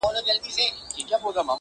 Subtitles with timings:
[0.07, 0.65] o كله توري سي.